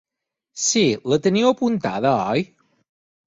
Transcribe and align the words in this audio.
Si, 0.67 0.81
la 1.11 1.19
teniu 1.27 1.51
apuntada 1.51 2.15
oi? 2.33 2.45